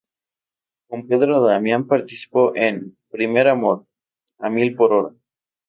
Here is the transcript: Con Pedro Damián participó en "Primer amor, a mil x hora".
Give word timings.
Con 0.87 1.05
Pedro 1.07 1.43
Damián 1.43 1.85
participó 1.85 2.55
en 2.55 2.97
"Primer 3.11 3.47
amor, 3.47 3.85
a 4.39 4.49
mil 4.49 4.69
x 4.71 4.79
hora". 4.79 5.11